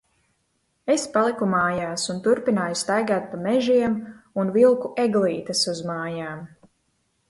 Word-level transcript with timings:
Es 0.93 1.03
paliku 1.17 1.49
mājās 1.51 2.07
un 2.15 2.23
turpināju 2.29 2.79
staigāt 2.83 3.29
pa 3.35 3.43
mežiem 3.45 4.01
un 4.45 4.53
vilku 4.59 4.95
eglītes 5.09 5.67
uz 5.77 5.89
mājām. 5.95 6.47